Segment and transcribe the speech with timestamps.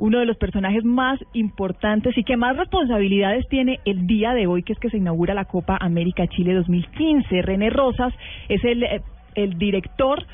[0.00, 4.62] uno de los personajes más importantes y que más responsabilidades tiene el día de hoy,
[4.62, 7.42] que es que se inaugura la Copa América Chile 2015.
[7.42, 8.14] René Rosas
[8.48, 9.02] es el, eh,
[9.34, 10.24] el director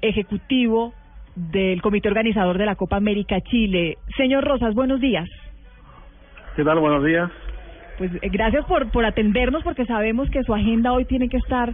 [0.00, 0.92] ejecutivo
[1.36, 3.96] del comité organizador de la Copa América Chile.
[4.16, 5.28] Señor Rosas, buenos días.
[6.56, 6.80] ¿Qué tal?
[6.80, 7.30] Buenos días.
[7.98, 11.72] Pues eh, gracias por, por atendernos porque sabemos que su agenda hoy tiene que estar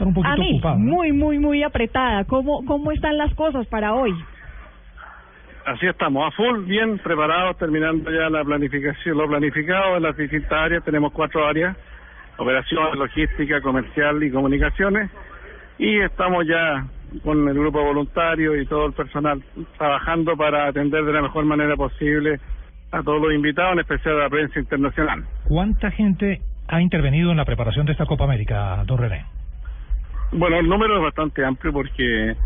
[0.00, 0.92] un poquito a mí, ocupada, ¿no?
[0.92, 2.24] muy, muy, muy apretada.
[2.24, 4.14] ¿Cómo, ¿Cómo están las cosas para hoy?
[5.66, 10.52] Así estamos, a full, bien preparados, terminando ya la planificación, lo planificado en las distintas
[10.52, 10.84] áreas.
[10.84, 11.76] Tenemos cuatro áreas,
[12.36, 15.10] operaciones, logística, comercial y comunicaciones.
[15.76, 16.86] Y estamos ya
[17.24, 19.42] con el grupo voluntario y todo el personal
[19.76, 22.38] trabajando para atender de la mejor manera posible
[22.92, 25.24] a todos los invitados, en especial a la prensa internacional.
[25.48, 29.24] ¿Cuánta gente ha intervenido en la preparación de esta Copa América, don René?
[30.30, 32.36] Bueno, el número es bastante amplio porque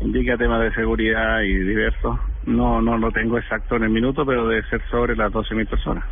[0.00, 2.18] indica temas de seguridad y diversos.
[2.46, 6.04] No, no lo tengo exacto en el minuto, pero debe ser sobre las 12.000 personas.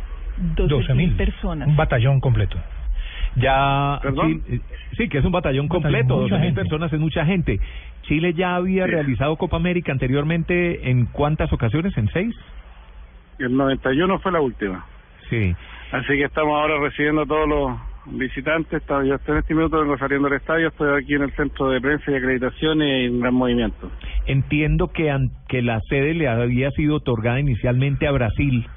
[0.55, 1.67] 12 mil personas.
[1.67, 2.57] Un batallón completo.
[3.35, 4.43] Ya, ¿Perdón?
[4.43, 4.61] Chile-
[4.97, 6.61] sí, que es un batallón Batallón, completo, mucha 12.000 gente.
[6.61, 7.59] personas es mucha gente.
[8.03, 8.91] Chile ya había Sí.
[8.91, 12.35] realizado Copa América anteriormente en cuántas ocasiones, en seis.
[13.39, 14.85] El 91 fue la última.
[15.29, 15.55] Sí.
[15.91, 18.83] Así que estamos ahora recibiendo todos los visitantes.
[18.87, 21.81] Yo estoy en este minuto vengo saliendo del estadio, estoy aquí en el centro de
[21.81, 23.91] prensa y acreditaciones y en gran movimiento.
[24.25, 25.15] Entiendo que,
[25.47, 28.67] que la sede le había sido otorgada inicialmente a Brasil,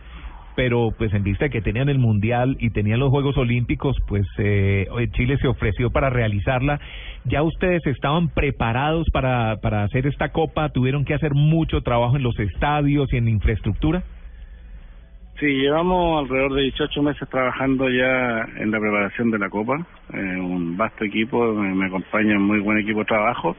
[0.54, 4.26] pero pues en vista de que tenían el Mundial y tenían los Juegos Olímpicos, pues
[4.38, 6.80] eh, hoy Chile se ofreció para realizarla.
[7.24, 10.70] ¿Ya ustedes estaban preparados para, para hacer esta copa?
[10.70, 14.02] ¿Tuvieron que hacer mucho trabajo en los estadios y en infraestructura?
[15.38, 19.76] Sí, llevamos alrededor de 18 meses trabajando ya en la preparación de la Copa.
[20.14, 23.54] Eh, un vasto equipo, me, me acompaña un muy buen equipo de trabajo.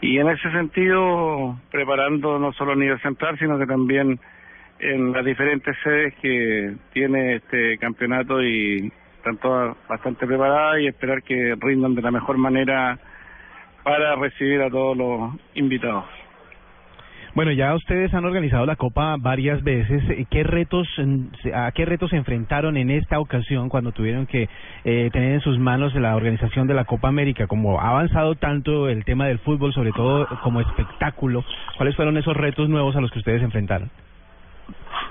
[0.00, 4.18] Y en ese sentido, preparando no solo a nivel central, sino que también
[4.80, 11.22] en las diferentes sedes que tiene este campeonato y están todas bastante preparadas y esperar
[11.22, 12.98] que rindan de la mejor manera
[13.84, 16.23] para recibir a todos los invitados.
[17.34, 20.08] Bueno, ya ustedes han organizado la Copa varias veces.
[20.08, 20.86] Eh, ¿Qué retos,
[21.52, 24.48] ¿A qué retos se enfrentaron en esta ocasión cuando tuvieron que
[24.84, 27.48] eh, tener en sus manos la organización de la Copa América?
[27.48, 31.44] Como ha avanzado tanto el tema del fútbol, sobre todo como espectáculo,
[31.76, 33.90] ¿cuáles fueron esos retos nuevos a los que ustedes se enfrentaron?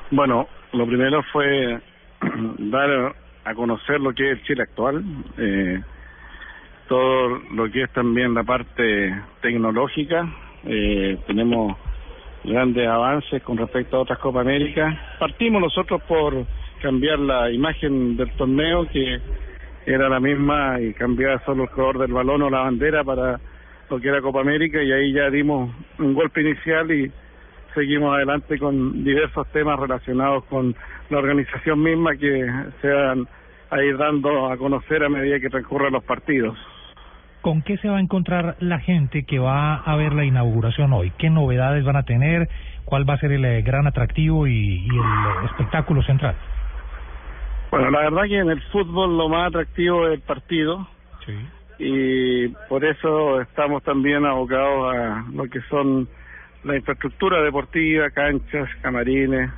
[0.09, 1.81] Bueno, lo primero fue
[2.57, 5.03] dar a conocer lo que es el Chile actual,
[5.38, 5.81] eh,
[6.88, 10.25] todo lo que es también la parte tecnológica.
[10.66, 11.75] Eh, tenemos
[12.44, 15.16] grandes avances con respecto a otras Copa América.
[15.20, 16.46] Partimos nosotros por
[16.81, 19.20] cambiar la imagen del torneo, que
[19.86, 23.40] era la misma, y cambiar solo el color del balón o la bandera para
[23.90, 27.12] lo que era Copa América, y ahí ya dimos un golpe inicial y
[27.74, 30.76] seguimos adelante con diversos temas relacionados con
[31.09, 32.48] la organización misma que
[32.82, 33.28] se van
[33.70, 36.58] a ir dando a conocer a medida que transcurran los partidos.
[37.44, 41.12] ¿Con qué se va a encontrar la gente que va a ver la inauguración hoy?
[41.18, 42.48] ¿Qué novedades van a tener?
[42.86, 46.36] ¿Cuál va a ser el eh, gran atractivo y, y el eh, espectáculo central?
[47.70, 50.88] Bueno, la verdad que en el fútbol lo más atractivo es el partido
[51.26, 51.34] Sí.
[51.80, 56.08] y por eso estamos también abocados a lo que son
[56.64, 59.50] la infraestructura deportiva, canchas, camarines,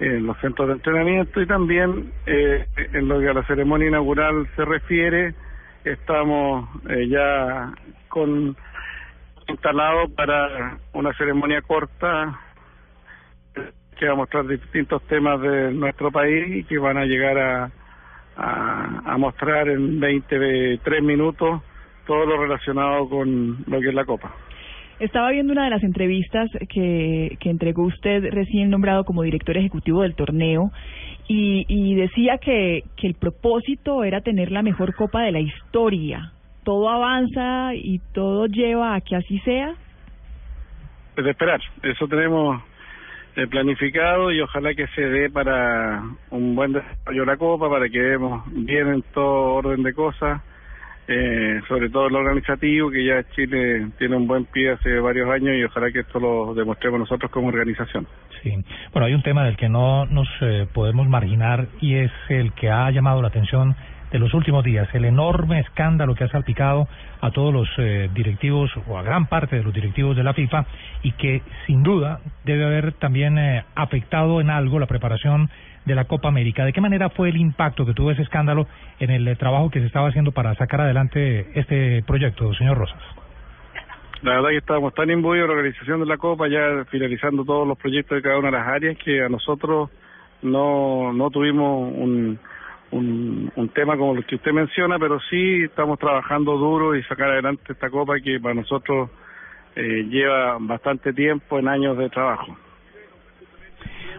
[0.00, 4.46] eh, los centros de entrenamiento y también eh, en lo que a la ceremonia inaugural
[4.56, 5.34] se refiere,
[5.84, 7.72] estamos eh, ya
[8.08, 8.56] con
[9.48, 12.38] instalado para una ceremonia corta
[13.98, 17.70] que va a mostrar distintos temas de nuestro país y que van a llegar a,
[18.36, 21.62] a, a mostrar en 23 minutos
[22.06, 24.32] todo lo relacionado con lo que es la Copa.
[25.00, 30.02] Estaba viendo una de las entrevistas que, que entregó usted recién nombrado como director ejecutivo
[30.02, 30.72] del torneo
[31.28, 36.32] y, y decía que, que el propósito era tener la mejor copa de la historia.
[36.64, 39.74] Todo avanza y todo lleva a que así sea.
[41.16, 42.60] Es de esperar, eso tenemos
[43.36, 47.88] eh, planificado y ojalá que se dé para un buen desarrollo de la Copa, para
[47.88, 50.42] que vemos bien en todo orden de cosas
[51.08, 55.56] eh, sobre todo lo organizativo, que ya Chile tiene un buen pie hace varios años
[55.56, 58.06] y ojalá que esto lo demostremos nosotros como organización.
[58.42, 58.54] Sí.
[58.92, 62.70] Bueno, hay un tema del que no nos eh, podemos marginar y es el que
[62.70, 63.74] ha llamado la atención
[64.10, 66.88] de los últimos días, el enorme escándalo que ha salpicado
[67.20, 70.66] a todos los eh, directivos o a gran parte de los directivos de la FIFA
[71.02, 75.50] y que sin duda debe haber también eh, afectado en algo la preparación
[75.84, 76.64] de la Copa América.
[76.64, 78.66] ¿De qué manera fue el impacto que tuvo ese escándalo
[78.98, 83.02] en el eh, trabajo que se estaba haciendo para sacar adelante este proyecto, señor Rosas?
[84.22, 87.66] La verdad que estábamos tan imbuidos en la organización de la Copa, ya finalizando todos
[87.66, 89.90] los proyectos de cada una de las áreas, que a nosotros
[90.42, 92.38] no, no tuvimos un
[92.90, 97.72] un, tema como el que usted menciona, pero sí estamos trabajando duro y sacar adelante
[97.72, 99.10] esta copa que para nosotros
[99.76, 102.56] eh, lleva bastante tiempo en años de trabajo.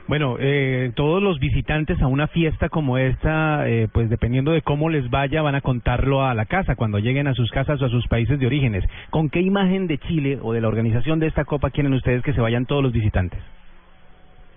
[0.09, 4.89] Bueno, eh, todos los visitantes a una fiesta como esta, eh, pues dependiendo de cómo
[4.89, 7.89] les vaya, van a contarlo a la casa cuando lleguen a sus casas o a
[7.89, 8.83] sus países de orígenes.
[9.11, 12.33] ¿Con qué imagen de Chile o de la organización de esta copa quieren ustedes que
[12.33, 13.39] se vayan todos los visitantes?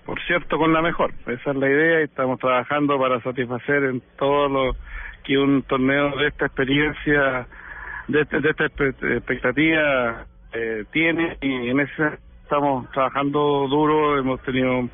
[0.06, 1.12] por cierto, con la mejor.
[1.26, 4.76] Esa es la idea y estamos trabajando para satisfacer en todo lo
[5.22, 7.46] que un torneo de esta experiencia,
[8.08, 12.04] de, este, de esta expectativa eh, tiene y en eso
[12.42, 14.88] estamos trabajando duro, hemos tenido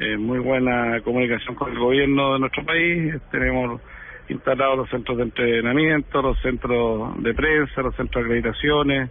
[0.00, 3.80] eh, muy buena comunicación con el gobierno de nuestro país, tenemos
[4.28, 9.10] instalados los centros de entrenamiento, los centros de prensa, los centros de acreditaciones,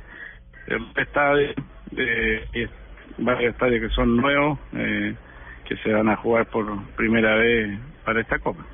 [0.68, 1.50] el estadio,
[1.98, 2.70] eh,
[3.18, 5.16] varios estadios que son nuevos, eh,
[5.66, 8.66] que se van a jugar por primera vez para esta Copa.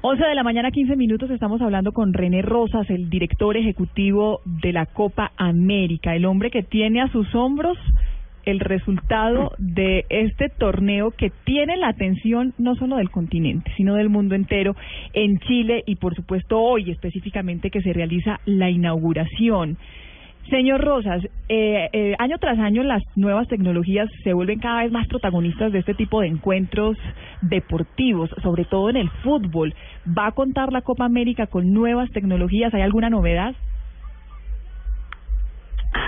[0.00, 4.72] 11 de la mañana, 15 minutos, estamos hablando con René Rosas, el director ejecutivo de
[4.72, 7.76] la Copa América, el hombre que tiene a sus hombros
[8.48, 14.08] el resultado de este torneo que tiene la atención no solo del continente, sino del
[14.08, 14.74] mundo entero
[15.12, 19.76] en Chile y por supuesto hoy específicamente que se realiza la inauguración.
[20.48, 25.06] Señor Rosas, eh, eh, año tras año las nuevas tecnologías se vuelven cada vez más
[25.08, 26.96] protagonistas de este tipo de encuentros
[27.42, 29.74] deportivos, sobre todo en el fútbol.
[30.06, 32.72] ¿Va a contar la Copa América con nuevas tecnologías?
[32.72, 33.54] ¿Hay alguna novedad?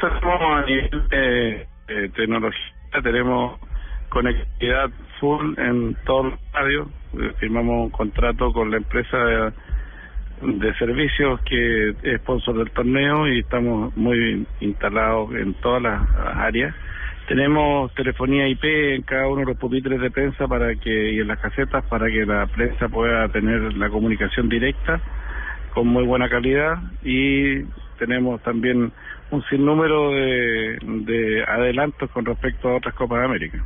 [0.03, 1.70] a nivel
[2.15, 2.73] tecnología,
[3.03, 3.61] tenemos
[4.09, 6.89] conectividad full en todos los estadios.
[7.39, 9.53] Firmamos un contrato con la empresa de
[10.43, 16.01] de servicios que es sponsor del torneo y estamos muy instalados en todas las
[16.37, 16.75] áreas.
[17.29, 21.29] Tenemos telefonía IP en cada uno de los pupitres de prensa para que y en
[21.29, 25.01] las casetas para que la prensa pueda tener la comunicación directa
[25.75, 27.63] con muy buena calidad y
[28.01, 28.91] tenemos también
[29.31, 33.65] un sinnúmero de, de adelantos con respecto a otras Copas de América.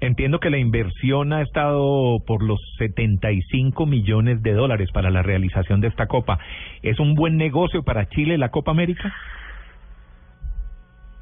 [0.00, 5.80] Entiendo que la inversión ha estado por los 75 millones de dólares para la realización
[5.80, 6.38] de esta Copa.
[6.82, 9.12] ¿Es un buen negocio para Chile la Copa América?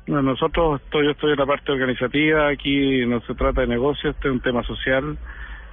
[0.07, 4.29] No, nosotros, yo estoy en la parte organizativa, aquí no se trata de negocio, este
[4.29, 5.17] es un tema social.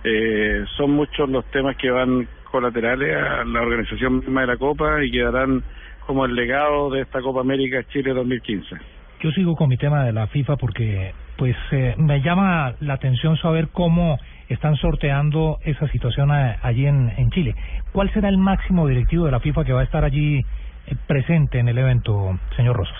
[0.03, 5.03] Eh, son muchos los temas que van colaterales a la organización misma de la Copa
[5.03, 5.63] y quedarán
[6.05, 8.75] como el legado de esta Copa América Chile 2015.
[9.21, 13.37] Yo sigo con mi tema de la FIFA porque pues eh, me llama la atención
[13.37, 14.19] saber cómo
[14.49, 17.55] están sorteando esa situación allí en, en Chile.
[17.91, 21.59] ¿Cuál será el máximo directivo de la FIFA que va a estar allí eh, presente
[21.59, 22.97] en el evento, señor Rosas?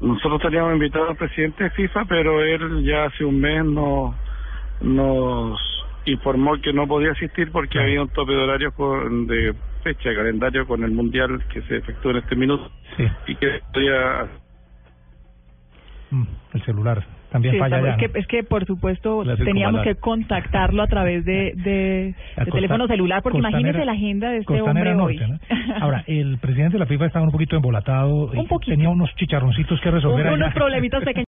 [0.00, 4.14] Nosotros teníamos invitado al presidente de FIFA, pero él ya hace un mes no,
[4.80, 5.60] nos
[6.04, 8.72] informó que no podía asistir porque había un tope de horario
[9.26, 9.54] de
[9.84, 13.04] fecha, de calendario con el Mundial que se efectúa en este minuto sí.
[13.28, 14.26] y que podía
[16.14, 19.96] Mm, el celular también sí, falla ya, es, que, es que, por supuesto, teníamos que
[19.96, 24.94] contactarlo a través de, de, de teléfono celular, porque imagínese la agenda de este hombre
[24.94, 25.20] hoy.
[25.80, 28.26] Ahora, el presidente de la FIFA estaba un poquito embolatado.
[28.34, 28.70] Un poquito.
[28.70, 30.32] Tenía unos chicharroncitos que resolver.
[30.32, 31.14] unos problemitas pequeños.